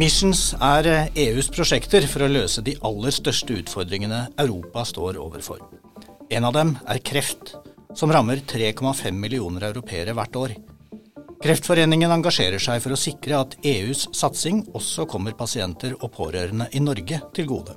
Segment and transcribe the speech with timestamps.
[0.00, 0.86] Missions er
[1.18, 5.58] EUs prosjekter for å løse de aller største utfordringene Europa står overfor.
[6.32, 7.50] En av dem er kreft,
[7.92, 10.54] som rammer 3,5 millioner europeere hvert år.
[11.44, 16.80] Kreftforeningen engasjerer seg for å sikre at EUs satsing også kommer pasienter og pårørende i
[16.80, 17.76] Norge til gode.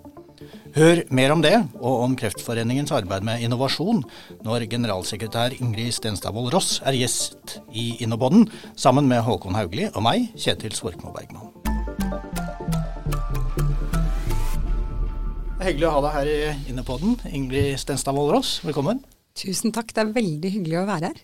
[0.78, 4.00] Hør mer om det, og om Kreftforeningens arbeid med innovasjon,
[4.48, 8.48] når generalsekretær Ingrid Stenstadvold Ross er gjest i Innopodden,
[8.80, 11.43] sammen med Håkon Haugli og meg, Kjetil Svorkmo Bergman.
[15.64, 16.40] Hyggelig å ha deg her i
[16.74, 17.14] Innepodden.
[17.32, 18.98] Ingrid Stenstad Vålerås, velkommen.
[19.40, 21.22] Tusen takk, det er veldig hyggelig å være her.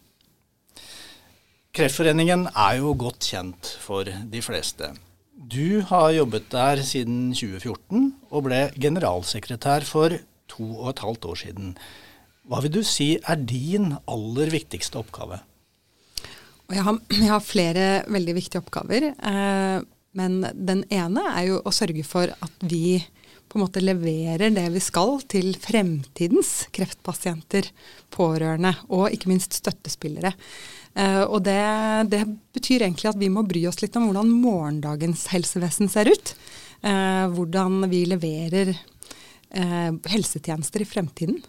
[1.75, 4.93] Kreftforeningen er jo godt kjent for de fleste.
[5.35, 10.15] Du har jobbet der siden 2014, og ble generalsekretær for
[10.47, 11.75] to og et halvt år siden.
[12.47, 15.43] Hva vil du si er din aller viktigste oppgave?
[16.71, 19.11] Jeg har, jeg har flere veldig viktige oppgaver.
[19.19, 23.01] Eh, men den ene er jo å sørge for at vi
[23.49, 27.71] på en måte leverer det vi skal til fremtidens kreftpasienter,
[28.13, 30.35] pårørende og ikke minst støttespillere.
[30.97, 31.59] Uh, og det,
[32.11, 32.23] det,
[32.55, 36.33] betyr egentlig at vi må bry oss litt om hvordan morgendagens helsevesen ser ut.
[36.83, 41.41] Uh, hvordan vi leverer uh, helsetjenester i fremtiden.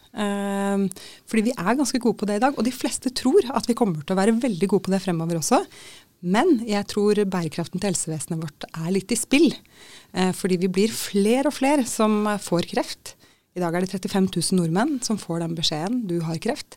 [1.31, 3.77] fordi vi er ganske gode på det i dag, og de fleste tror at vi
[3.79, 5.63] kommer til å være veldig gode på det fremover også.
[6.21, 9.49] Men jeg tror bærekraften til helsevesenet vårt er litt i spill.
[10.13, 13.15] Eh, fordi vi blir flere og flere som får kreft.
[13.57, 16.77] I dag er det 35 000 nordmenn som får den beskjeden du har kreft.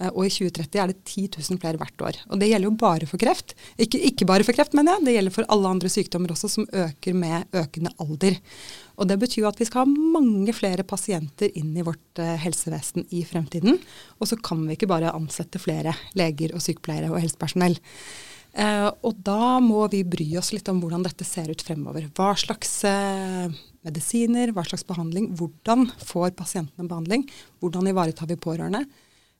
[0.00, 2.18] Eh, og i 2030 er det 10 000 flere hvert år.
[2.30, 3.56] Og det gjelder jo bare for kreft.
[3.80, 5.06] Ikke, ikke bare for kreft, mener jeg.
[5.06, 8.38] Det gjelder for alle andre sykdommer også, som øker med økende alder.
[8.96, 12.36] Og det betyr jo at vi skal ha mange flere pasienter inn i vårt uh,
[12.40, 13.80] helsevesen i fremtiden.
[14.20, 17.76] Og så kan vi ikke bare ansette flere leger og sykepleiere og helsepersonell.
[18.56, 22.06] Eh, og da må vi bry oss litt om hvordan dette ser ut fremover.
[22.16, 23.52] Hva slags eh,
[23.84, 27.26] medisiner, hva slags behandling, hvordan får pasientene behandling,
[27.60, 28.86] hvordan ivaretar vi pårørende.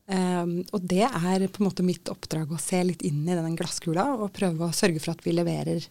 [0.07, 3.57] Um, og det er på en måte mitt oppdrag å se litt inn i den
[3.59, 5.83] glasskula og prøve å sørge for at vi leverer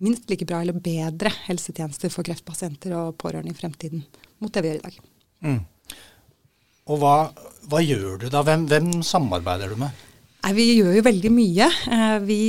[0.00, 4.06] minst like bra eller bedre helsetjenester for kreftpasienter og pårørende i fremtiden
[4.40, 4.96] mot det vi gjør i dag.
[5.44, 5.60] Mm.
[6.88, 7.16] Og hva,
[7.68, 8.40] hva, gjør du da?
[8.46, 10.06] Hvem, hvem samarbeider du med?
[10.46, 11.68] Nei, vi gjør jo veldig mye.
[12.24, 12.40] Vi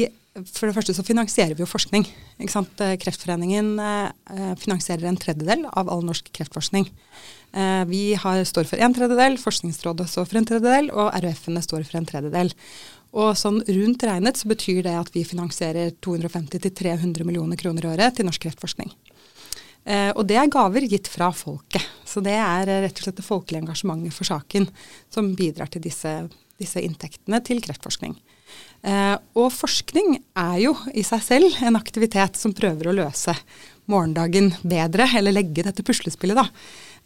[0.47, 2.05] for det første så finansierer vi jo forskning.
[2.39, 6.87] Eh, Kreftforeningen eh, finansierer en tredjedel av all norsk kreftforskning.
[7.51, 11.85] Eh, vi har, står for en tredjedel, Forskningsrådet står for en tredjedel, og RUF-ene står
[11.87, 12.53] for en tredjedel.
[13.19, 18.19] Og sånn rundt regnet så betyr det at vi finansierer 250-300 millioner kroner i året
[18.19, 18.91] til norsk kreftforskning.
[19.89, 21.81] og det er gaver gitt fra folket.
[22.05, 24.67] Så det er rett og slett det folkelige engasjementet for saken
[25.09, 26.11] som bidrar til disse,
[26.61, 28.13] disse inntektene til kreftforskning.
[28.79, 33.35] Eh, og forskning er jo i seg selv en aktivitet som prøver å løse
[33.89, 36.45] morgendagen bedre, eller legge dette puslespillet, da.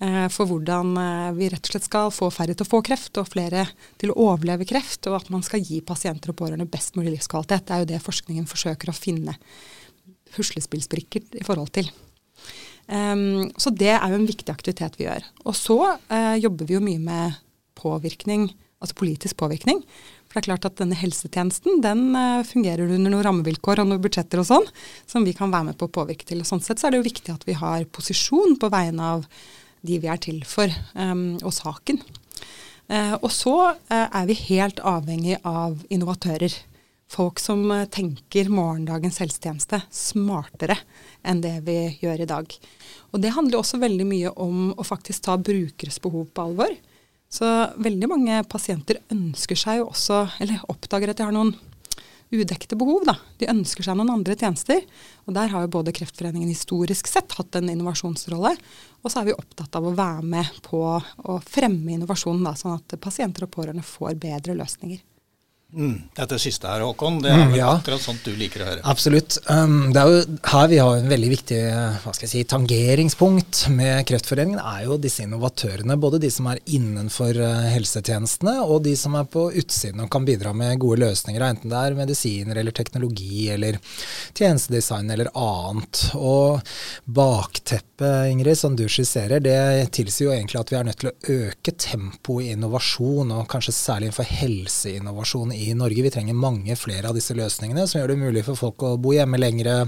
[0.03, 3.17] Eh, for hvordan eh, vi rett og slett skal få færre til å få kreft,
[3.17, 3.65] og flere
[4.01, 7.65] til å overleve kreft, og at man skal gi pasienter og pårørende best mulig livskvalitet.
[7.67, 9.37] Det er jo det forskningen forsøker å finne
[10.33, 11.89] puslespillsbrikker i forhold til.
[12.83, 15.23] Så det er jo en viktig aktivitet vi gjør.
[15.45, 15.77] Og så
[16.41, 17.37] jobber vi jo mye med
[17.79, 18.49] påvirkning,
[18.81, 19.79] altså politisk påvirkning.
[20.33, 24.01] For det er klart at denne helsetjenesten den uh, fungerer under noen rammevilkår og noen
[24.01, 24.65] budsjetter og sånn,
[25.05, 26.41] som vi kan være med på å påvirke til.
[26.41, 29.27] Og sånn sett så er det jo viktig at vi har posisjon på vegne av
[29.85, 32.01] de vi er til for, um, og saken.
[32.89, 36.55] Uh, og så uh, er vi helt avhengig av innovatører.
[37.13, 40.79] Folk som tenker morgendagens helsetjeneste smartere
[41.21, 42.55] enn det vi gjør i dag.
[43.13, 46.73] Og det handler også veldig mye om å faktisk ta brukeres behov på alvor.
[47.33, 47.49] Så
[47.81, 51.55] veldig mange pasienter ønsker seg jo også, eller oppdager at de har noen
[52.33, 53.03] udekte behov.
[53.07, 53.15] Da.
[53.41, 54.83] De ønsker seg noen andre tjenester.
[55.25, 58.53] Og der har jo både Kreftforeningen historisk sett hatt en innovasjonsrolle.
[59.01, 62.77] Og så er vi opptatt av å være med på å fremme innovasjonen, da, sånn
[62.77, 65.01] at pasienter og pårørende får bedre løsninger.
[65.73, 67.71] Mm, dette siste her, Håkon, det er mm, ja.
[67.79, 68.81] akkurat sånt du liker å høre?
[68.91, 69.39] Absolutt.
[69.49, 70.19] Um, det er jo
[70.51, 71.61] her vi har en veldig viktig
[72.03, 75.97] hva skal jeg si, tangeringspunkt med Kreftforeningen, er jo disse innovatørene.
[75.97, 80.27] Både de som er innenfor uh, helsetjenestene, og de som er på utsiden og kan
[80.27, 83.81] bidra med gode løsninger, enten det er medisiner eller teknologi eller
[84.37, 86.03] tjenestedesign eller annet.
[86.19, 86.61] Og
[87.17, 91.17] bakteppet, Ingrid, som du skisserer, det tilsier jo egentlig at vi er nødt til å
[91.49, 96.03] øke tempoet i innovasjon, og kanskje særlig innenfor helseinnovasjon i Norge.
[96.03, 99.15] Vi trenger mange flere av disse løsningene som gjør det mulig for folk å bo
[99.15, 99.85] hjemme lengre,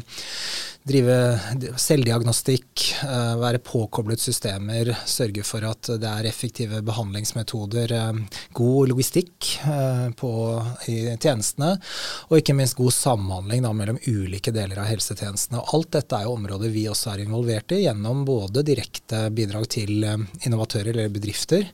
[0.86, 1.40] drive
[1.82, 9.50] selvdiagnostikk, eh, være påkoblet systemer, sørge for at det er effektive behandlingsmetoder, eh, god logistikk
[9.66, 10.32] eh, på,
[10.88, 11.72] i tjenestene,
[12.30, 15.64] og ikke minst god samhandling da, mellom ulike deler av helsetjenestene.
[15.64, 19.68] Og alt dette er jo områder vi også er involvert i, gjennom både direkte bidrag
[19.74, 21.66] til innovatører eller bedrifter,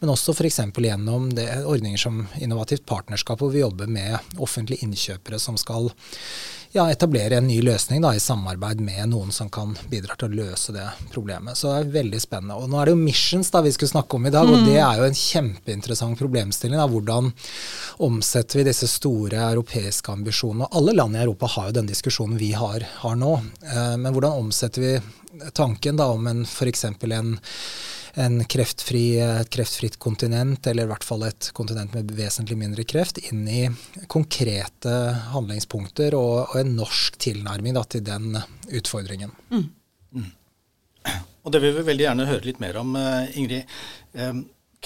[0.00, 0.60] men også f.eks.
[0.74, 5.92] gjennom det, ordninger som Innovativt partnerskap, hvor vi jobber med offentlige innkjøpere som skal
[6.76, 10.40] ja, etablere en ny løsning da, i samarbeid med noen som kan bidra til å
[10.42, 11.56] løse det problemet.
[11.56, 12.58] Så det er veldig spennende.
[12.60, 14.54] Og nå er det jo missions da vi skulle snakke om i dag, mm.
[14.54, 16.78] og det er jo en kjempeinteressant problemstilling.
[16.80, 17.32] Da, hvordan
[18.06, 20.70] omsetter vi disse store europeiske ambisjonene?
[20.76, 23.34] Alle land i Europa har jo den diskusjonen vi har, har nå.
[23.64, 26.84] Eh, men hvordan omsetter vi tanken da om en f.eks.
[26.84, 27.36] en
[28.16, 33.20] en kreftfri, et kreftfritt kontinent, eller i hvert fall et kontinent med vesentlig mindre kreft,
[33.28, 33.62] inn i
[34.12, 34.94] konkrete
[35.34, 38.38] handlingspunkter og, og en norsk tilnærming da, til den
[38.72, 39.34] utfordringen.
[39.52, 39.66] Mm.
[40.16, 40.30] Mm.
[41.46, 43.74] Og Det vil vi veldig gjerne høre litt mer om, eh, Ingrid.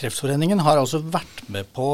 [0.01, 1.91] Kreftforeningen har altså vært med på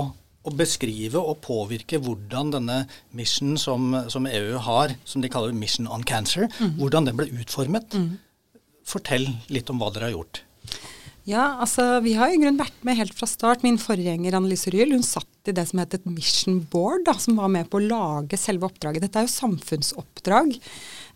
[0.46, 2.82] å beskrive og påvirke hvordan denne
[3.18, 6.76] mission som, som EU har, som de kaller Mission on Cancer, mm.
[6.78, 7.96] hvordan den ble utformet.
[7.96, 8.62] Mm.
[8.86, 10.44] Fortell litt om hva dere har gjort.
[11.26, 13.64] Ja, altså vi har i grunnen vært med helt fra start.
[13.66, 17.40] Min forgjenger Annelise Ryel hun satt i det som het et mission board, da, som
[17.40, 19.02] var med på å lage selve oppdraget.
[19.02, 20.54] Dette er jo samfunnsoppdrag.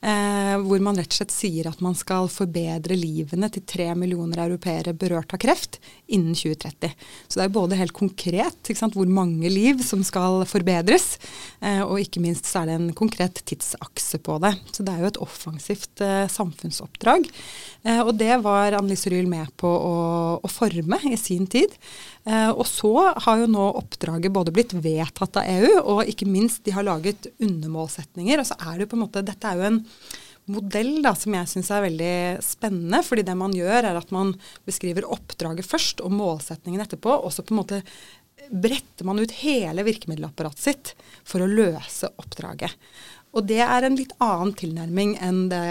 [0.00, 4.41] Eh, hvor man rett og slett sier at man skal forbedre livene til tre millioner
[4.47, 5.76] europeere berørt av kreft
[6.08, 6.94] innen 2030.
[7.29, 11.19] Så det er både helt konkret hvor mange liv som skal forbedres,
[11.61, 14.55] eh, og ikke minst så er det en konkret tidsakse på det.
[14.73, 17.29] Så det er jo et offensivt eh, samfunnsoppdrag.
[17.85, 19.97] Eh, og det var Annelise Ryhl med på å,
[20.41, 21.76] å forme i sin tid.
[22.25, 22.94] Eh, og så
[23.25, 27.31] har jo nå oppdraget både blitt vedtatt av EU, og ikke minst de har laget
[27.37, 28.41] undermålsetninger.
[28.41, 29.82] Og så er det jo på en måte Dette er jo en
[30.51, 32.15] modell da, som jeg syns er veldig
[32.45, 33.03] spennende.
[33.07, 34.33] fordi det man gjør, er at man
[34.67, 37.13] beskriver oppdraget først og målsetningen etterpå.
[37.21, 37.83] Og så på en måte
[38.51, 40.93] bretter man ut hele virkemiddelapparatet sitt
[41.25, 42.73] for å løse oppdraget.
[43.37, 45.65] Og det er en litt annen tilnærming enn det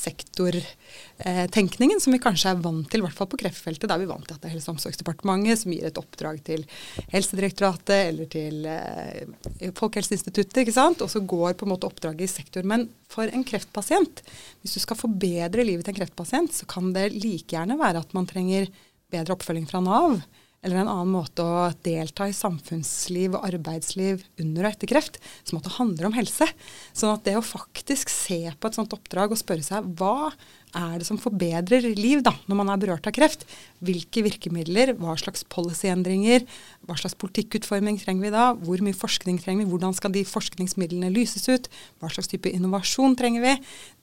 [0.00, 3.88] sektortenkningen som vi kanskje er vant til, i hvert fall på kreftfeltet.
[3.88, 6.36] Da er vi vant til at det er Helse- og omsorgsdepartementet som gir et oppdrag
[6.46, 6.60] til
[7.12, 9.20] Helsedirektoratet eller til eh,
[9.78, 10.98] Folkehelseinstituttet, ikke sant?
[11.04, 12.62] og så går på en måte oppdraget i sektor.
[12.66, 12.80] Men
[13.10, 14.16] for en kreftpasient,
[14.62, 18.10] hvis du skal forbedre livet til en kreftpasient, så kan det like gjerne være at
[18.16, 18.62] man trenger
[19.10, 20.10] bedre oppfølging fra Nav
[20.60, 25.58] eller en annen måte å delta i samfunnsliv og arbeidsliv under og etter kreft, som
[25.58, 26.48] at det handler om helse.
[26.92, 30.32] Sånn at det å faktisk se på et sånt oppdrag og spørre seg hva
[30.76, 33.42] er det som forbedrer liv da, når man er berørt av kreft?
[33.84, 36.46] Hvilke virkemidler, hva slags policyendringer,
[36.86, 38.46] hva slags politikkutforming trenger vi da?
[38.54, 39.70] Hvor mye forskning trenger vi?
[39.72, 41.68] Hvordan skal de forskningsmidlene lyses ut?
[42.00, 43.54] Hva slags type innovasjon trenger vi?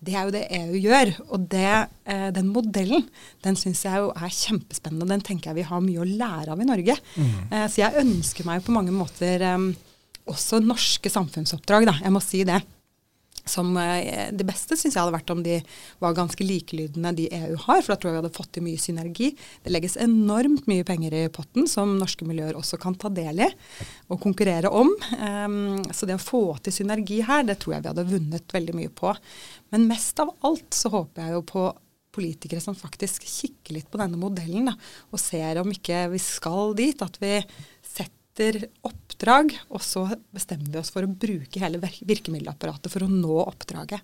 [0.03, 1.13] Det er jo det EU gjør.
[1.31, 1.73] Og det,
[2.05, 3.07] eh, den modellen
[3.45, 5.09] den syns jeg jo er kjempespennende.
[5.09, 6.97] Den tenker jeg vi har mye å lære av i Norge.
[7.15, 7.35] Mm.
[7.51, 9.69] Eh, så jeg ønsker meg på mange måter eh,
[10.27, 11.99] også norske samfunnsoppdrag, da.
[12.03, 12.61] Jeg må si det
[13.49, 15.59] som eh, Det beste syns jeg hadde vært om de
[16.03, 18.81] var ganske likelydende de EU har, for da tror jeg vi hadde fått til mye
[18.81, 19.31] synergi.
[19.63, 23.49] Det legges enormt mye penger i potten som norske miljøer også kan ta del i
[24.11, 24.93] og konkurrere om.
[25.19, 28.77] Um, så det å få til synergi her, det tror jeg vi hadde vunnet veldig
[28.77, 29.11] mye på.
[29.73, 31.67] Men mest av alt så håper jeg jo på
[32.17, 34.75] politikere som faktisk kikker litt på denne modellen da,
[35.11, 37.01] og ser om ikke vi skal dit.
[37.03, 37.35] At vi
[38.37, 43.39] etter oppdrag, og så bestemmer vi oss for å bruke hele virkemiddelapparatet for å nå
[43.47, 44.03] oppdraget.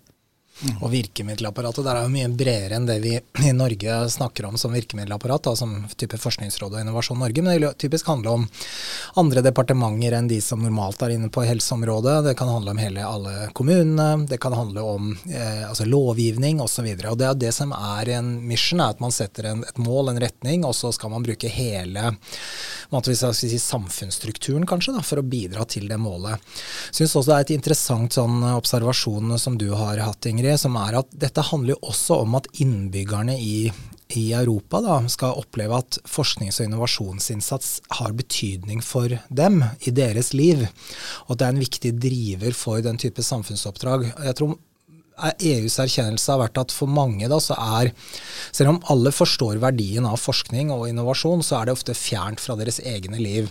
[0.79, 4.75] Og virkemiddelapparatet der er jo mye bredere enn det vi i Norge snakker om som
[4.75, 7.41] virkemiddelapparat, da, som type Forskningsrådet og Innovasjon Norge.
[7.41, 8.45] Men det vil typisk handle om
[9.19, 12.19] andre departementer enn de som normalt er inne på helseområdet.
[12.27, 16.91] Det kan handle om hele alle kommunene, det kan handle om eh, altså lovgivning osv.
[17.01, 20.21] Det er det som er en mission, er at man setter en, et mål, en
[20.21, 22.13] retning, og så skal man bruke hele
[23.33, 26.37] si, samfunnsstrukturen kanskje, da, for å bidra til det målet.
[26.93, 30.59] Jeg syns også det er et interessant sånn observasjon som du har hatt, Ingrid Ingrid,
[30.59, 33.71] som er at dette handler jo også om at innbyggerne i,
[34.11, 37.69] i Europa da, skal oppleve at forsknings- og innovasjonsinnsats
[37.99, 40.65] har betydning for dem i deres liv.
[41.27, 44.09] Og at det er en viktig driver for den type samfunnsoppdrag.
[44.19, 44.57] Jeg tror
[45.39, 47.93] EUs erkjennelse har vært at for mange da, så er
[48.51, 52.57] Selv om alle forstår verdien av forskning og innovasjon, så er det ofte fjernt fra
[52.59, 53.47] deres egne liv.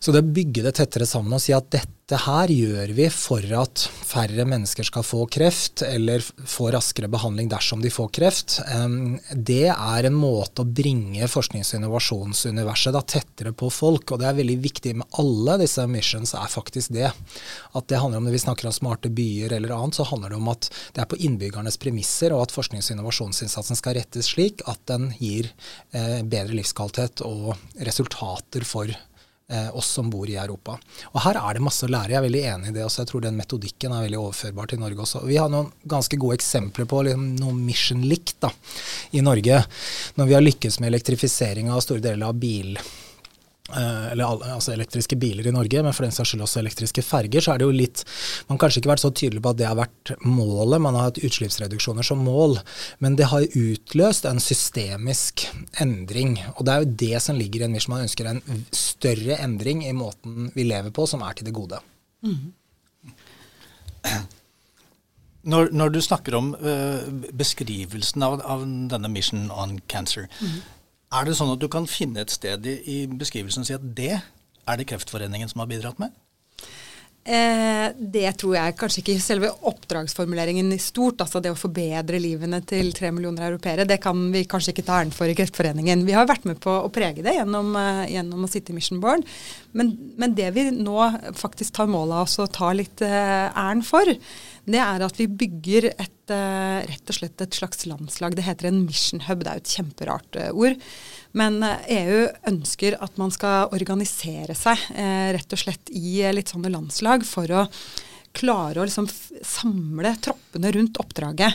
[0.00, 3.44] Så det å bygge det tettere sammen og si at dette her gjør vi for
[3.54, 8.54] at færre mennesker skal få kreft, eller få raskere behandling dersom de får kreft,
[9.36, 14.10] det er en måte å bringe forsknings- og innovasjonsuniverset da tettere på folk.
[14.10, 17.12] Og det er veldig viktig med alle disse missions, er faktisk det.
[17.76, 20.40] At det handler om når vi snakker om smarte byer eller annet, så handler det
[20.40, 24.64] om at det er på innbyggernes premisser, og at forsknings- og innovasjonsinnsatsen skal rettes slik
[24.64, 25.52] at den gir
[25.92, 27.52] eh, bedre livskvalitet og
[27.84, 28.96] resultater for
[29.74, 30.76] oss som bor i Europa.
[31.10, 32.14] Og Her er det masse å lære.
[32.14, 33.02] Jeg er veldig enig i det også.
[33.02, 35.24] Jeg tror den metodikken er veldig overførbar til Norge også.
[35.26, 38.48] Vi har noen ganske gode eksempler på liksom, noe mission likt
[39.16, 39.62] i Norge.
[40.16, 43.09] Når vi har lykkes med elektrifisering av store deler av bil Eh,
[43.76, 47.54] eller altså elektriske biler i Norge, men for den saks skyld også elektriske ferger, så
[47.54, 48.04] er det jo litt
[48.48, 51.10] Man har kanskje ikke vært så tydelig på at det har vært målet, man har
[51.10, 52.58] hatt utslippsreduksjoner som mål,
[52.98, 55.46] men det har utløst en systemisk
[55.82, 56.38] endring.
[56.56, 57.94] Og det er jo det som ligger i en mission.
[57.94, 58.42] Man ønsker en
[58.74, 61.80] større endring i måten vi lever på, som er til det gode.
[62.26, 62.52] Mm.
[65.42, 67.00] Når, når, du snakker om uh,
[67.36, 70.58] beskrivelsen av, av, denne Mission on Cancer, mm.
[71.10, 73.86] Er det sånn at du kan finne et sted i, i beskrivelsen og si at
[73.98, 76.14] det er det Kreftforeningen som har bidratt med?
[77.20, 82.62] Eh, det tror jeg kanskje ikke selve oppdragsformuleringen i stort, altså det å forbedre livene
[82.64, 86.06] til tre millioner europeere, det kan vi kanskje ikke ta æren for i Kreftforeningen.
[86.08, 89.02] Vi har vært med på å prege det gjennom, uh, gjennom å sitte i Mission
[89.04, 89.28] Board.
[89.76, 90.96] Men, men, det vi nå
[91.36, 94.08] faktisk tar mål av oss å ta litt uh, æren for,
[94.68, 98.36] det er at vi bygger et, uh, rett og slett et slags landslag.
[98.36, 99.44] Det heter en mission hub.
[99.44, 100.86] Det er jo et kjemperart uh, ord.
[101.38, 104.80] Men EU ønsker at man skal organisere seg
[105.36, 107.68] rett og slett i litt sånne landslag for å
[108.34, 109.06] klare å liksom
[109.46, 111.54] samle troppene rundt oppdraget.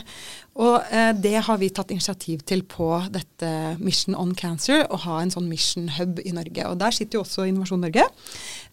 [0.56, 3.50] Og eh, det har vi tatt initiativ til på dette
[3.82, 6.64] Mission on Cancer, å ha en sånn mission hub i Norge.
[6.70, 8.06] Og der sitter jo også Innovasjon Norge.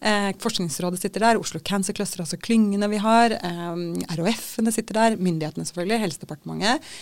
[0.00, 3.36] Eh, Forskningsrådet sitter der, Oslo Cancer Cluster, altså klyngene vi har.
[3.36, 3.84] Eh,
[4.16, 6.92] RHF-ene sitter der, myndighetene selvfølgelig, Helsedepartementet.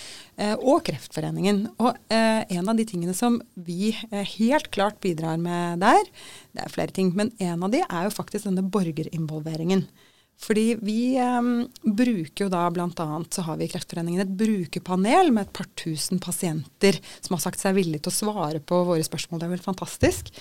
[0.40, 1.66] Eh, og Kreftforeningen.
[1.82, 6.08] Og eh, en av de tingene som vi eh, helt klart bidrar med der,
[6.56, 9.84] det er flere ting, men en av de er jo faktisk denne borgerinvolveringen.
[10.42, 13.06] Fordi vi um, bruker jo da bl.a.
[13.30, 17.62] så har vi i Kreftforeningen et brukerpanel med et par tusen pasienter som har sagt
[17.62, 19.38] seg villige til å svare på våre spørsmål.
[19.38, 20.32] Det er vel fantastisk.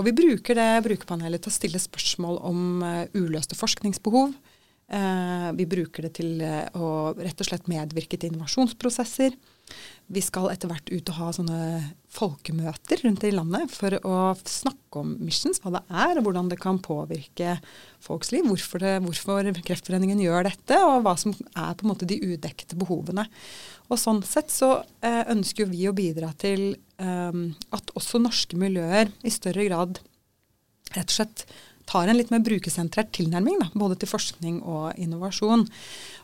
[0.00, 4.32] Og vi bruker det brukerpanelet til å stille spørsmål om uh, uløste forskningsbehov.
[4.90, 9.36] Uh, vi bruker det til uh, å rett og slett medvirke til innovasjonsprosesser.
[10.10, 11.58] Vi skal etter hvert ut og ha sånne
[12.10, 16.58] folkemøter rundt i landet for å snakke om missions, hva det er, og hvordan det
[16.62, 17.54] kan påvirke
[18.02, 18.48] folks liv.
[18.48, 22.78] Hvorfor, det, hvorfor Kreftforeningen gjør dette, og hva som er på en måte de udekte
[22.80, 23.28] behovene.
[23.90, 29.14] Og Sånn sett så eh, ønsker vi å bidra til eh, at også norske miljøer
[29.22, 30.02] i større grad
[30.96, 31.44] rett og slett
[31.90, 35.66] tar en litt mer brukersentrert tilnærming, da, både til forskning og innovasjon.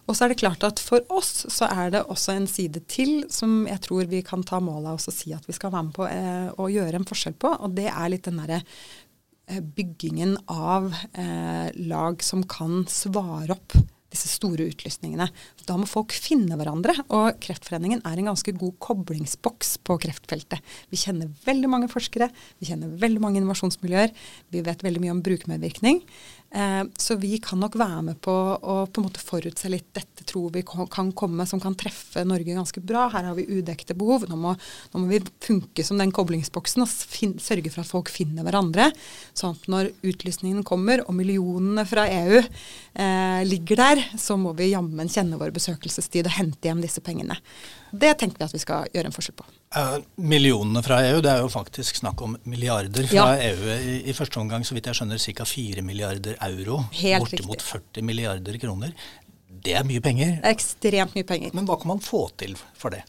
[0.06, 3.24] Og så er det klart at for oss så er det også en side til
[3.32, 5.88] som jeg tror vi kan ta mål av oss og si at vi skal være
[5.88, 9.60] med på eh, å gjøre en forskjell på, og det er litt den derre eh,
[9.60, 13.78] byggingen av eh, lag som kan svare opp
[14.16, 15.28] disse store utlysningene.
[15.68, 16.96] Da må folk finne hverandre.
[17.12, 20.64] Og Kreftforeningen er en ganske god koblingsboks på kreftfeltet.
[20.90, 24.14] Vi kjenner veldig mange forskere, vi kjenner veldig mange innovasjonsmiljøer.
[24.54, 26.02] Vi vet veldig mye om brukermedvirkning.
[26.50, 30.24] Eh, så vi kan nok være med på å på en måte forutse litt dette
[30.26, 33.06] tror vi kan komme som kan treffe Norge ganske bra.
[33.12, 34.26] Her har vi udekte behov.
[34.30, 34.54] Nå må,
[34.92, 36.92] nå må vi funke som den koblingsboksen og
[37.42, 38.90] sørge for at folk finner hverandre.
[39.36, 44.72] Sånn at når utlysningen kommer og millionene fra EU eh, ligger der, så må vi
[44.72, 47.38] jammen kjenne vår besøkelsestid og hente hjem disse pengene.
[47.90, 49.46] Det tenker vi at vi skal gjøre en forskjell på.
[49.76, 53.50] Uh, millionene fra EU, det er jo faktisk snakk om milliarder fra ja.
[53.50, 53.68] EU.
[53.76, 55.46] I, I, første omgang, så vidt jeg skjønner, ca.
[55.48, 56.80] 4 milliarder euro.
[56.96, 58.94] Helt bortimot 40 milliarder kroner.
[59.66, 60.38] Det er mye penger.
[60.38, 61.54] Det er ekstremt mye penger.
[61.56, 63.02] Men hva kan man få til for det?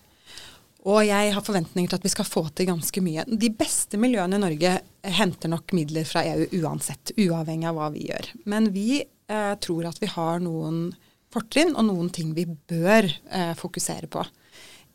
[0.88, 3.25] Og jeg har forventninger til at vi skal få til ganske mye.
[3.27, 4.74] De beste miljøene i Norge
[5.17, 8.29] henter nok midler fra EU uansett, uavhengig av hva vi gjør.
[8.48, 10.86] Men vi eh, tror at vi har noen
[11.34, 14.24] fortrinn og noen ting vi bør eh, fokusere på.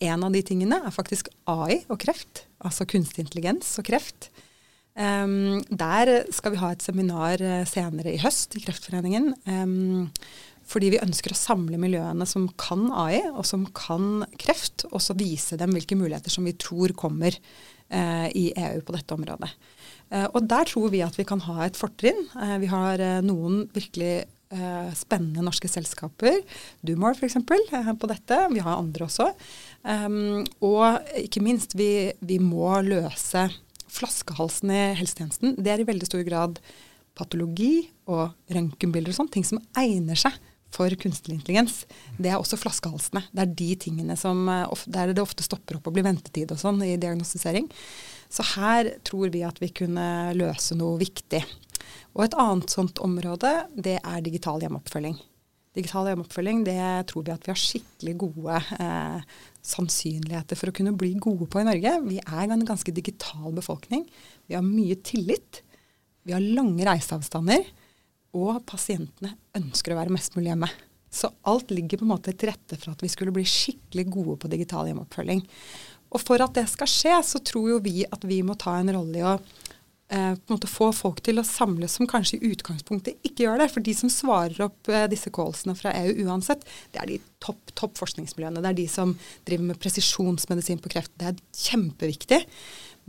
[0.03, 4.33] En av de tingene er faktisk AI og kreft, altså kunstig intelligens og kreft.
[4.93, 9.31] Um, der skal vi ha et seminar uh, senere i høst i Kreftforeningen.
[9.49, 10.11] Um,
[10.69, 15.17] fordi vi ønsker å samle miljøene som kan AI, og som kan kreft, og så
[15.19, 19.51] vise dem hvilke muligheter som vi tror kommer uh, i EU på dette området.
[20.13, 22.27] Uh, og der tror vi at vi kan ha et fortrinn.
[22.61, 24.29] vi har noen virkelig eh,
[24.99, 26.41] spennende norske selskaper.
[26.85, 27.39] Dumor f.eks.
[27.41, 28.39] Eh, på dette.
[28.53, 29.33] Vi har andre også.
[29.83, 33.49] Um, og ikke minst, vi, vi må løse
[33.93, 35.59] flaskehalsen i helsetjenesten.
[35.61, 36.63] Det er i veldig stor grad
[37.19, 40.39] patologi og røntgenbilder og sånn, ting som egner seg
[40.73, 41.83] for kunstig intelligens,
[42.17, 43.25] det er også flaskehalsene.
[43.33, 44.47] Det er de tingene som
[44.87, 47.69] der det ofte stopper opp og blir ventetid og sånn i diagnostisering.
[48.33, 51.43] Så her tror vi at vi kunne løse noe viktig.
[52.17, 55.19] Og et annet sånt område, det er digital hjemmeoppfølging.
[55.73, 60.93] Digital hjemmeoppfølging det tror vi at vi har skikkelig gode eh, sannsynligheter for å kunne
[60.99, 61.95] bli gode på i Norge.
[62.05, 64.05] Vi er en ganske digital befolkning.
[64.49, 65.63] Vi har mye tillit.
[66.29, 67.65] Vi har lange reiseavstander.
[68.37, 70.69] Og pasientene ønsker å være mest mulig hjemme.
[71.13, 74.39] Så alt ligger på en måte til rette for at vi skulle bli skikkelig gode
[74.41, 75.43] på digital hjemmeoppfølging.
[76.13, 78.93] Og for at det skal skje, så tror jo vi at vi må ta en
[78.93, 79.39] rolle i å
[80.13, 83.63] eh, på en måte få folk til å samles som kanskje i utgangspunktet ikke gjør
[83.65, 83.69] det.
[83.73, 86.65] For de som svarer opp eh, disse callsene fra EU uansett,
[86.95, 88.63] det er de topp topp forskningsmiljøene.
[88.63, 89.17] Det er de som
[89.49, 91.15] driver med presisjonsmedisin på kreft.
[91.19, 92.43] Det er kjempeviktig.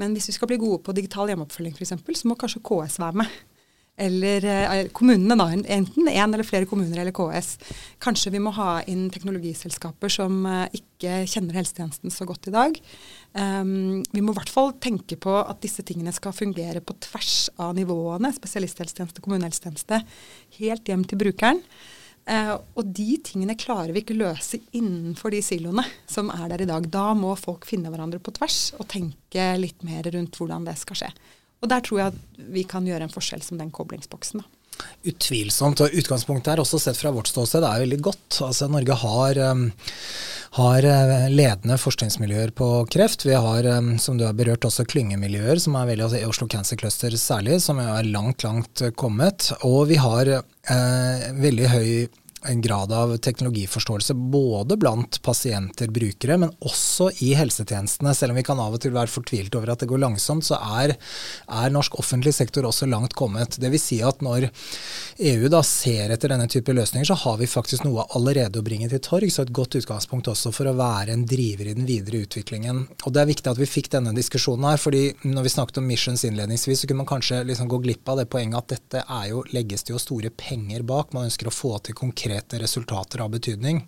[0.01, 1.93] Men hvis vi skal bli gode på digital hjemmeoppfølging f.eks.,
[2.23, 3.41] så må kanskje KS være med
[3.97, 7.57] eller eh, kommunene, da, enten én en eller flere kommuner eller KS.
[8.01, 12.79] Kanskje vi må ha inn teknologiselskaper som eh, ikke kjenner helsetjenesten så godt i dag.
[13.33, 17.51] Um, vi må i hvert fall tenke på at disse tingene skal fungere på tvers
[17.61, 20.01] av nivåene, spesialisthelsetjeneste, kommunehelsetjeneste,
[20.59, 21.61] helt hjem til brukeren.
[22.23, 26.69] Uh, og de tingene klarer vi ikke løse innenfor de siloene som er der i
[26.71, 26.89] dag.
[26.89, 31.03] Da må folk finne hverandre på tvers og tenke litt mer rundt hvordan det skal
[31.03, 31.13] skje.
[31.63, 34.43] Og der tror jeg at vi kan gjøre en forskjell som den koblingsboksen.
[34.43, 34.49] da.
[35.03, 35.81] Utvilsomt.
[35.83, 38.39] og Utgangspunktet er også sett fra vårt ståsted er veldig godt.
[38.45, 39.65] Altså Norge har, um,
[40.57, 43.25] har, uh, ledende forskningsmiljøer på kreft.
[43.27, 46.79] Vi har, um, som du har berørt, også klyngemiljøer, som er veldig, altså Oslo Cancer
[46.79, 49.51] Cluster særlig, som er langt, langt kommet.
[49.67, 51.89] Og vi har uh, veldig høy
[52.49, 58.13] en grad av teknologiforståelse både blant pasienter, brukere, men også i helsetjenestene.
[58.15, 60.59] Selv om vi kan av og til være fortvilt over at det går langsomt, så
[60.79, 60.95] er,
[61.47, 63.59] er norsk offentlig sektor også langt kommet.
[63.63, 64.49] Vil si at når
[65.23, 68.89] EU da ser etter denne type løsninger, så har vi faktisk noe allerede å bringe
[68.91, 69.29] til torg.
[69.31, 72.85] Så et godt utgangspunkt også for å være en driver i den videre utviklingen.
[73.03, 75.89] Og det er viktig at vi fikk denne diskusjonen her, fordi når vi snakket om
[75.89, 79.29] missions innledningsvis, så kunne man kanskje liksom gå glipp av det poenget at dette er
[79.31, 81.13] jo, legges det jo store penger bak.
[81.15, 83.87] Man ønsker å få til konkret konkrete resultater av betydning.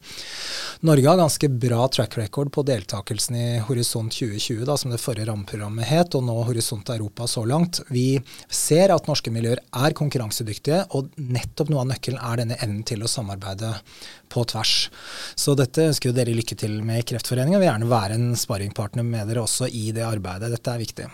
[0.81, 5.25] Norge har ganske bra track record på deltakelsen i Horisont 2020, da, som det forrige
[5.29, 7.81] rammeprogrammet het, og nå Horisont Europa så langt.
[7.89, 12.83] Vi ser at norske miljøer er konkurransedyktige, og nettopp noe av nøkkelen er denne evnen
[12.85, 13.73] til å samarbeide
[14.29, 14.89] på tvers.
[15.35, 18.31] Så dette ønsker jo dere lykke til med i Kreftforeningen, og vil gjerne være en
[18.37, 20.53] sparringpartner med dere også i det arbeidet.
[20.53, 21.09] Dette er viktig.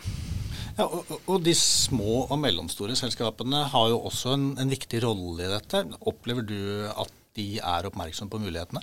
[0.78, 5.52] Ja, og, de små og mellomstore selskapene har jo også en, en viktig rolle i
[5.52, 5.84] dette.
[6.08, 8.82] Opplever du at de er oppmerksomme på mulighetene?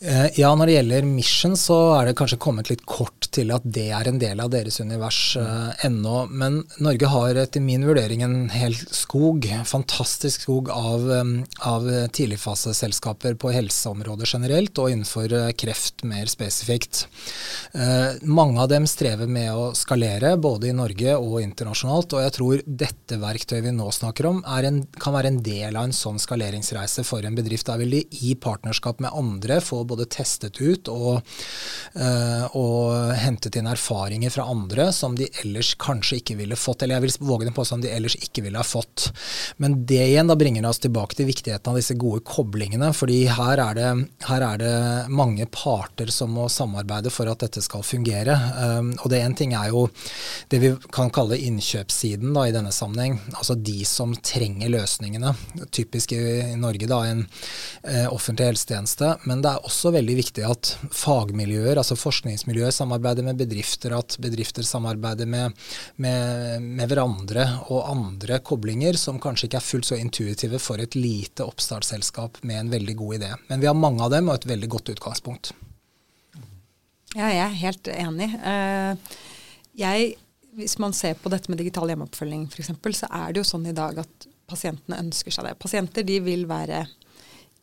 [0.00, 3.64] Eh, ja, når det gjelder Mission, så er det kanskje kommet litt kort til at
[3.66, 6.20] det er en del av deres univers uh, ennå.
[6.30, 11.32] Men Norge har etter min vurdering en hel skog, fantastisk skog av, um,
[11.66, 17.02] av tidligfaseselskaper på helseområdet generelt, og innenfor uh, kreft mer spesifikt.
[17.74, 22.14] Uh, mange av dem strever med å skalere, både i Norge og internasjonalt.
[22.14, 25.90] Og jeg tror dette verktøyet vi nå snakker om, en, kan være en del av
[25.90, 27.66] en sånn skaleringsreise for en bedrift.
[27.66, 31.20] Da vil de i partnerskap med andre få både testet ut og,
[31.98, 36.98] uh, og, hentet inn erfaringer fra andre som de ellers kanskje ikke ville fått, eller
[36.98, 39.08] jeg vil våge den påstand de ellers ikke ville ha fått.
[39.56, 43.62] Men det igjen da bringer oss tilbake til viktigheten av disse gode koblingene, fordi her
[43.62, 43.90] er det,
[44.28, 44.74] her er det
[45.12, 48.36] mange parter som må samarbeide for at dette skal fungere.
[48.58, 49.86] Um, og det ene ting er jo
[50.52, 55.34] det vi kan kalle innkjøpssiden da, i denne sammenheng, altså de som trenger løsningene.
[55.74, 56.22] Typisk i,
[56.52, 57.24] i Norge da en
[57.82, 63.26] eh, offentlig helsetjeneste, men det er også også veldig viktig at fagmiljøer, altså forskningsmiljøer, samarbeider
[63.26, 65.54] med bedrifter, at bedrifter samarbeider med,
[66.02, 70.98] med, med, hverandre og andre koblinger som kanskje ikke er fullt så intuitive for et
[70.98, 73.32] lite oppstartsselskap med en veldig god idé.
[73.48, 75.52] Men vi har mange av dem og et veldig godt utgangspunkt.
[77.14, 78.32] Ja, jeg er helt enig.
[78.44, 79.20] Eh,
[79.78, 80.14] jeg,
[80.58, 83.76] hvis man ser på dette med digital hjemmeoppfølging f.eks., så er det jo sånn i
[83.76, 85.58] dag at pasientene ønsker seg det.
[85.60, 86.82] Pasienter de vil være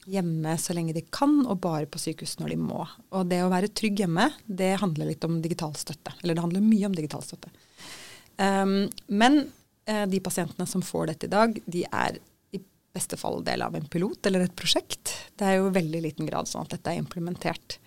[0.05, 2.81] hjemme så lenge de kan, og bare på sykehus når de må.
[3.15, 6.13] Og det å være trygg hjemme, det handler litt om digital støtte.
[6.21, 7.51] Eller det handler mye om digital støtte.
[8.37, 9.41] Um, men
[9.89, 12.19] uh, de pasientene som får dette i dag, de er
[12.55, 12.61] i
[12.95, 15.15] beste fall del av en pilot eller et prosjekt.
[15.35, 17.79] Det er jo i veldig liten grad sånn at dette er implementert.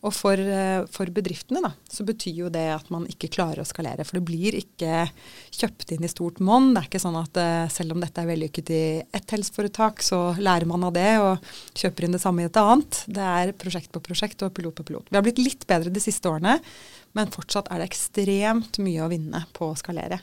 [0.00, 3.68] Og for, eh, for, bedriftene da, så betyr jo det at man ikke klarer å
[3.68, 4.06] skalere.
[4.08, 5.10] For det blir ikke
[5.52, 6.70] kjøpt inn i stort monn.
[6.72, 10.22] Det er ikke sånn at eh, selv om dette er vellykket i ett helseforetak, så
[10.40, 13.02] lærer man av det og kjøper inn det samme i et annet.
[13.12, 15.12] Det er prosjekt på prosjekt og pilot på pilot.
[15.12, 16.56] Vi har blitt litt bedre de siste årene,
[17.18, 20.22] men fortsatt er det ekstremt mye å vinne på å skalere.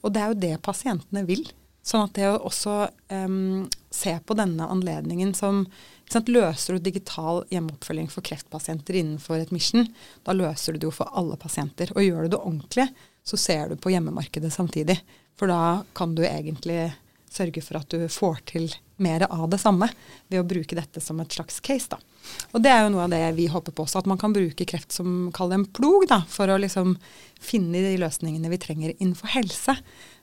[0.00, 1.44] Og det er jo det pasientene vil.
[1.82, 2.74] Sånn at det å også
[3.12, 5.64] um, se på denne anledningen som
[6.10, 9.86] sant, Løser du digital hjemmeoppfølging for kreftpasienter innenfor et mission,
[10.26, 11.92] da løser du det jo for alle pasienter.
[11.96, 12.88] Og gjør du det ordentlig,
[13.24, 14.98] så ser du på hjemmemarkedet samtidig.
[15.38, 16.90] For da kan du egentlig
[17.30, 19.86] sørge for at du får til mer av det samme
[20.28, 21.88] ved å bruke dette som et slags case.
[21.88, 22.00] da.
[22.52, 24.66] Og Det er jo noe av det vi håper på også, at man kan bruke
[24.68, 26.96] kreft som kall det en plog, da, for å liksom
[27.40, 29.78] finne de løsningene vi trenger innenfor helse.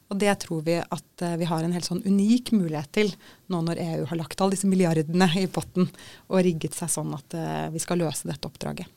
[0.07, 3.11] Og det tror vi at uh, vi har en helt sånn unik mulighet til
[3.47, 5.87] nå når EU har lagt alle disse milliardene i potten
[6.27, 8.89] og rigget seg sånn at uh, vi skal løse dette oppdraget.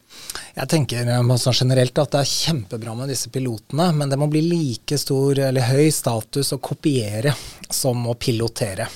[0.57, 1.07] Jeg tenker
[1.39, 5.39] sånn generelt at det er kjempebra med disse pilotene, men det må bli like stor
[5.47, 7.35] eller høy status å kopiere
[7.71, 8.89] som å pilotere.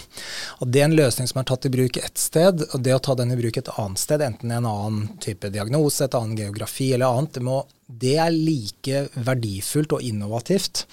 [0.58, 2.98] Og Det er en løsning som er tatt i bruk ett sted, og det å
[2.98, 6.92] ta den i bruk et annet sted, enten en annen type diagnose, et annen geografi
[6.92, 10.86] eller annet, det må det er like verdifullt og innovativt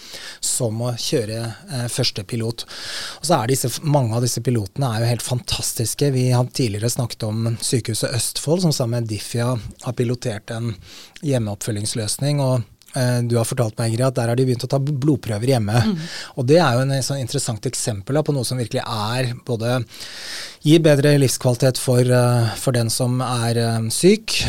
[0.44, 2.66] som å kjøre eh, første pilot.
[3.22, 6.12] Og så er disse, Mange av disse pilotene er jo helt fantastiske.
[6.12, 10.76] Vi har tidligere snakket om Sykehuset Østfold, som sammen med Diffia har pilotert en
[11.22, 12.42] hjemmeoppfølgingsløsning.
[12.42, 12.62] og
[12.96, 15.74] eh, du har fortalt meg, Ingrid, at der har de begynt å ta blodprøver hjemme.
[15.74, 15.96] Mm.
[16.36, 19.84] Og Det er jo en sånn interessant eksempel på noe som virkelig er både
[20.62, 24.44] gir bedre livskvalitet for, eh, for den som er syk,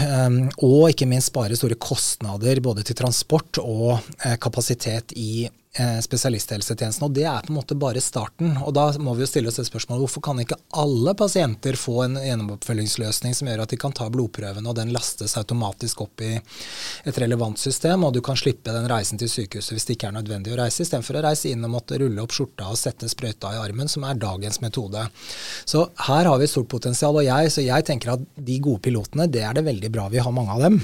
[0.58, 4.00] og ikke minst spare store kostnader både til transport og
[4.40, 7.06] kapasitet i Eh, spesialisthelsetjenesten.
[7.06, 8.58] Og det er på en måte bare starten.
[8.60, 12.02] Og da må vi jo stille oss et spørsmål hvorfor kan ikke alle pasienter få
[12.04, 16.34] en gjennomoppfølgingsløsning som gjør at de kan ta blodprøven, og den lastes automatisk opp i
[16.36, 20.16] et relevant system, og du kan slippe den reisen til sykehuset hvis det ikke er
[20.18, 23.54] nødvendig å reise, istedenfor å reise inn og måtte rulle opp skjorta og sette sprøyta
[23.56, 25.06] i armen, som er dagens metode.
[25.64, 27.16] Så her har vi stort potensial.
[27.16, 30.20] og jeg, så jeg tenker at de gode pilotene, det er det veldig bra vi
[30.20, 30.78] har mange av dem.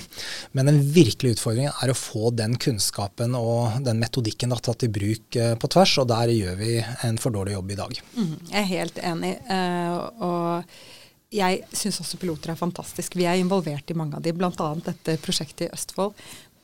[0.57, 5.37] Men den virkelige utfordringen er å få den kunnskapen og den metodikken da, i bruk
[5.38, 8.01] eh, på tvers, og der gjør vi en for dårlig jobb i dag.
[8.17, 9.33] Mm, jeg er helt enig.
[9.49, 13.17] Uh, og jeg syns også piloter er fantastisk.
[13.19, 14.69] Vi er involvert i mange av de, bl.a.
[14.87, 16.17] dette prosjektet i Østfold.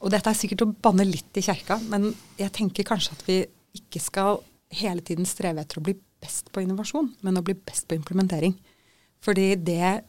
[0.04, 3.38] Og dette er sikkert å banne litt i kjerka, men jeg tenker kanskje at vi
[3.76, 4.42] ikke skal
[4.74, 8.56] hele tiden streve etter å bli best på innovasjon, men å bli best på implementering.
[9.24, 10.00] Fordi det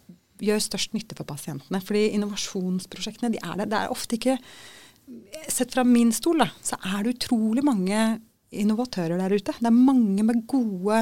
[0.44, 1.80] gjør størst nytte for pasientene.
[1.84, 3.70] Fordi innovasjonsprosjektene, de er det.
[3.72, 4.38] Det er ofte ikke
[5.52, 8.00] Sett fra min stol, da, så er det utrolig mange
[8.56, 9.54] innovatører der ute.
[9.60, 11.02] Det er mange med gode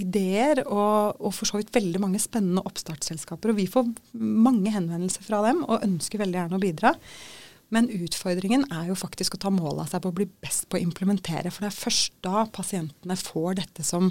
[0.00, 3.52] ideer og, og for så vidt veldig mange spennende oppstartsselskaper.
[3.52, 6.94] Og vi får mange henvendelser fra dem og ønsker veldig gjerne å bidra.
[7.74, 10.78] Men utfordringen er jo faktisk å ta mål av seg på å bli best på
[10.78, 11.52] å implementere.
[11.52, 14.10] For det er først da pasientene får dette som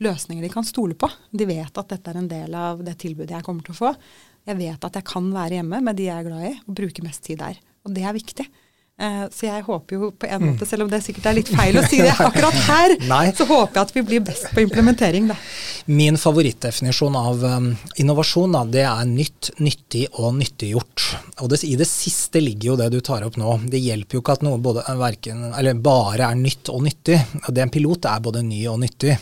[0.00, 1.08] løsninger de kan stole på.
[1.32, 3.94] De vet at dette er en del av det tilbudet jeg kommer til å få.
[4.48, 7.04] Jeg vet at jeg kan være hjemme med de jeg er glad i, og bruke
[7.04, 7.60] mest tid der.
[7.84, 8.46] Og det er viktig.
[9.00, 11.78] Eh, så jeg håper jo på en måte, selv om det sikkert er litt feil
[11.80, 12.96] å si det akkurat her,
[13.32, 15.38] så håper jeg at vi blir best på implementering, da.
[15.88, 17.70] Min favorittdefinisjon av um,
[18.02, 21.06] innovasjon, da, det er nytt, nyttig og nyttiggjort.
[21.40, 23.54] Og det, i det siste ligger jo det du tar opp nå.
[23.72, 25.48] Det hjelper jo ikke at noe både, verken,
[25.80, 27.16] bare er nytt og nyttig.
[27.48, 29.16] Det en pilot er både ny og nyttig.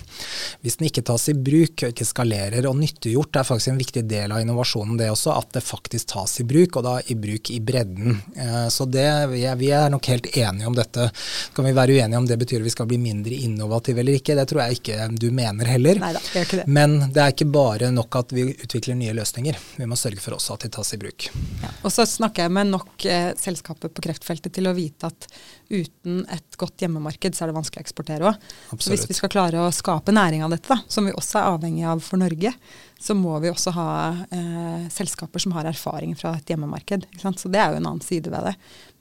[0.65, 4.05] Hvis den ikke tas i bruk og ikke skalerer, og nyttiggjort er faktisk en viktig
[4.11, 7.55] del av innovasjonen, det også, at det faktisk tas i bruk, og da i bruk
[7.55, 8.19] i bredden.
[8.35, 11.11] Eh, så det, vi, vi er nok helt enige om dette.
[11.55, 14.37] Kan vi være uenige om det betyr at vi skal bli mindre innovative eller ikke?
[14.39, 16.01] Det tror jeg ikke du mener heller.
[16.01, 16.67] Neida, det ikke det.
[16.79, 19.59] Men det er ikke bare nok at vi utvikler nye løsninger.
[19.77, 21.29] Vi må sørge for også at de tas i bruk.
[21.63, 25.29] Ja, og så snakker jeg med nok eh, selskaper på kreftfeltet til å vite at
[25.69, 28.51] uten et godt hjemmemarked, så er det vanskelig å eksportere òg.
[28.79, 31.85] Hvis vi skal klare å skape næring av dette, da, som vi også er avhengig
[31.89, 32.55] av for Norge,
[32.99, 33.91] så må vi også ha
[34.35, 37.07] eh, selskaper som har erfaring fra et hjemmemarked.
[37.23, 38.57] Så det er jo en annen side ved det.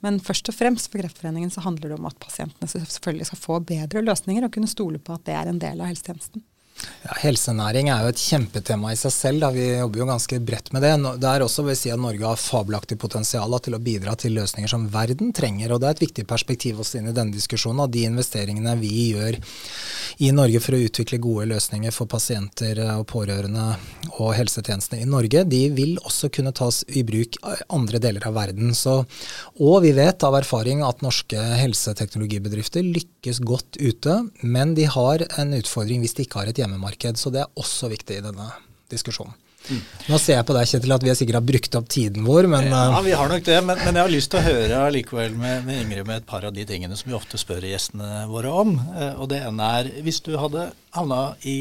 [0.06, 3.58] Men først og fremst for Kreftforeningen så handler det om at pasientene selvfølgelig skal få
[3.66, 6.46] bedre løsninger og kunne stole på at det er en del av helsetjenesten.
[7.08, 9.42] Ja, helsenæring er jo et kjempetema i seg selv.
[9.44, 9.50] Da.
[9.54, 10.92] Vi jobber jo ganske bredt med det.
[11.22, 14.70] Det er også vil si at Norge har fabelaktig potensial til å bidra til løsninger
[14.70, 15.72] som verden trenger.
[15.72, 17.84] og Det er et viktig perspektiv også inn i denne diskusjonen.
[17.86, 19.38] At de investeringene vi gjør
[20.26, 23.68] i Norge for å utvikle gode løsninger for pasienter og pårørende
[24.18, 28.36] og helsetjenestene i Norge, de vil også kunne tas i bruk i andre deler av
[28.36, 28.74] verden.
[28.74, 28.98] Så,
[29.62, 35.54] og vi vet av erfaring at norske helseteknologibedrifter lykkes godt ute, men de har en
[35.56, 37.20] utfordring hvis de ikke har et hjemme hjemmemarked.
[37.20, 38.52] Så det er også viktig i denne
[38.92, 39.36] diskusjonen.
[39.68, 39.80] Mm.
[40.08, 42.68] Nå ser jeg på deg, Kjetil, at vi sikkert har brukt opp tiden vår, men
[42.70, 43.58] Ja, eh, vi har nok det.
[43.66, 46.46] Men, men jeg har lyst til å høre likevel med, med, Ingrid med et par
[46.48, 48.76] av de tingene som vi ofte spør gjestene våre om.
[48.94, 51.58] Eh, og det ene er hvis du hadde havna i,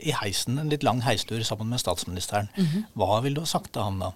[0.00, 2.88] i heisen, en litt lang heistur sammen med statsministeren, mm -hmm.
[2.94, 4.12] hva ville du ha sagt til han da?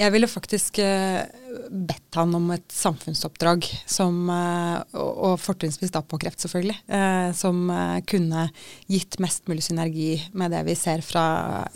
[0.00, 1.20] Jeg ville faktisk uh,
[1.68, 7.68] bedt han om et samfunnsoppdrag som, uh, og, fortrinnsvis da på kreft, selvfølgelig, uh, som
[8.08, 8.46] kunne
[8.88, 11.24] gitt mest mulig synergi med det vi ser fra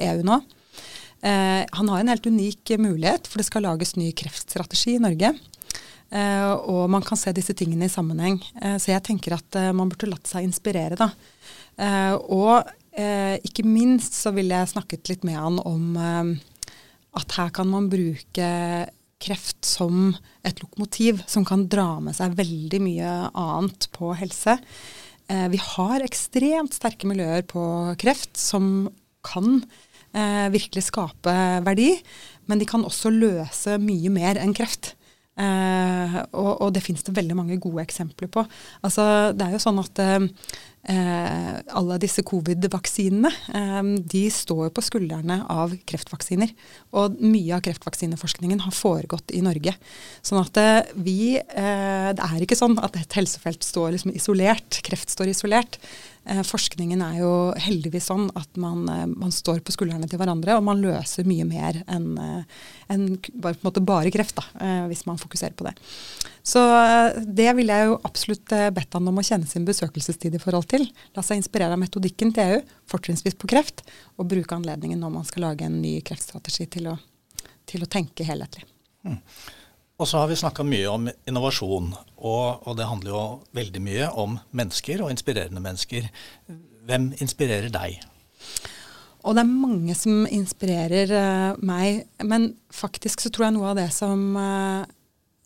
[0.00, 0.40] EU nå.
[1.24, 5.30] han har en helt unik mulighet, for det skal lages ny kreftstrategi i Norge.
[6.68, 8.36] og man kan se disse tingene i sammenheng.
[8.76, 11.08] så jeg tenker at man burde latt seg inspirere, da.
[12.28, 12.68] og
[13.40, 15.96] ikke minst så ville jeg snakket litt med han om
[17.18, 18.50] at her kan man bruke
[19.24, 20.12] kreft som
[20.44, 24.58] et lokomotiv som kan dra med seg veldig mye annet på helse.
[25.30, 27.62] Eh, vi har ekstremt sterke miljøer på
[28.00, 28.90] kreft som
[29.24, 29.62] kan
[30.12, 31.94] eh, virkelig skape verdi,
[32.50, 34.92] men de kan også løse mye mer enn kreft.
[35.34, 38.44] Eh, og, og, det finnes det veldig mange gode eksempler på.
[38.86, 40.26] Altså, det er jo sånn at eh,
[41.74, 43.80] alle disse covid-vaksinene eh,
[44.14, 46.54] de står på skuldrene av kreftvaksiner.
[46.94, 49.74] Og mye av kreftvaksineforskningen har foregått i Norge.
[50.22, 54.82] Sånn at eh, vi eh, Det er ikke sånn at et helsefelt står liksom isolert.
[54.86, 55.80] Kreft står isolert.
[56.24, 60.56] Eh, forskningen er jo heldigvis sånn at man, eh, man, står på skuldrene til hverandre,
[60.56, 62.14] og man løser mye mer enn
[62.92, 65.74] en bare, bare, kreft, da, hvis man fokuserer på det.
[66.44, 66.60] Så
[67.24, 70.86] det ville jeg jo absolutt bedt han om å kjenne sin besøkelsestid i forhold til.
[71.16, 73.82] La seg inspirere av metodikken til EU, fortrinnsvis på kreft,
[74.20, 76.96] og bruke anledningen når man skal lage en ny kreftstrategi til å,
[77.68, 78.66] til å tenke helhetlig.
[79.04, 79.20] Mm.
[79.94, 83.22] Og så har vi snakka mye om innovasjon, og, og, det handler jo
[83.54, 86.08] veldig mye om mennesker og inspirerende mennesker.
[86.88, 88.00] Hvem inspirerer deg?
[89.24, 93.78] Og det er mange som inspirerer uh, meg, men faktisk så tror jeg noe av
[93.78, 94.82] det som uh,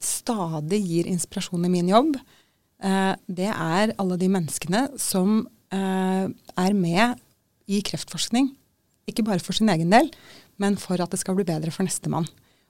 [0.03, 7.19] stadig gir inspirasjon i min jobb, uh, det er alle de menneskene som er med
[7.69, 8.47] i kreftforskning.
[9.05, 10.07] Ikke bare for sin egen del,
[10.57, 12.25] men for at det skal bli bedre for nestemann.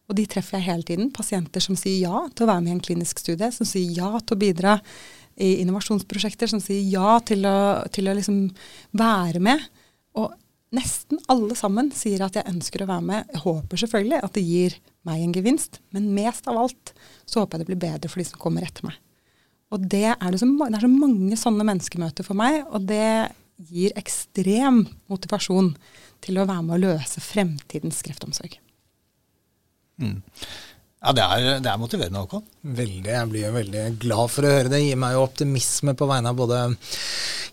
[0.08, 1.12] Og de treffer jeg hele tiden.
[1.12, 4.10] Pasienter som sier ja til å være med i en klinisk studie, som sier ja
[4.22, 4.78] til å bidra
[5.38, 7.58] i innovasjonsprosjekter, som sier ja til å,
[7.94, 8.46] til å liksom
[8.98, 9.66] være med.
[10.18, 10.32] Og
[10.74, 13.34] nesten alle sammen sier at jeg ønsker å være med.
[13.34, 16.94] Jeg håper selvfølgelig at det gir meg en gevinst, men mest av alt
[17.28, 18.96] så håper jeg det blir bedre for de som kommer etter meg.
[19.68, 23.28] Og det er, det, så, det er så mange sånne menneskemøter for meg, og det
[23.68, 25.74] gir ekstrem motivasjon
[26.24, 28.56] til å være med å løse fremtidens kreftomsorg.
[29.98, 30.20] Mm.
[30.98, 32.42] Ja, det er, det er, motiverende, Håkon.
[32.74, 33.10] Veldig.
[33.12, 34.80] Jeg blir jo veldig glad for å høre det.
[34.80, 36.62] Det gir meg jo optimisme på vegne av både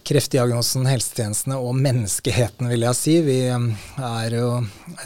[0.06, 3.14] kreftdiagnosen, helsetjenestene og menneskeheten, vil jeg si.
[3.26, 4.50] Vi er jo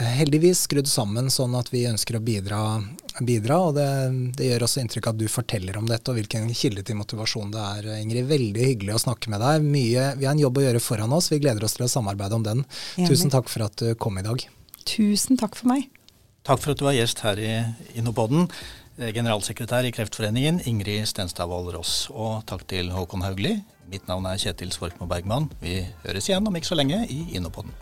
[0.00, 2.62] heldigvis skrudd sammen sånn at vi ønsker å bidra.
[3.20, 3.86] bidra og det,
[4.40, 7.68] det, gjør også inntrykk at du forteller om dette, og hvilken kilde til motivasjon det
[7.76, 7.92] er.
[8.00, 9.68] Ingrid, veldig hyggelig å snakke med deg.
[9.68, 11.28] Mye, vi har en jobb å gjøre foran oss.
[11.32, 12.64] Vi gleder oss til å samarbeide om den.
[12.96, 13.12] Enig.
[13.12, 14.48] Tusen takk for at du kom i dag.
[14.88, 15.90] Tusen takk for meg.
[16.40, 17.50] Takk for at du var gjest her i
[18.00, 18.48] Innopoden.
[18.96, 22.08] Eh, generalsekretær i Kreftforeningen, Ingrid Stenstadvold Ross.
[22.10, 23.58] Og takk til Håkon Haugli.
[23.92, 25.50] Mitt navn er Kjetil Svorkmo Bergman.
[25.60, 27.76] Vi høres igjen om ikke så lenge i Innopoden.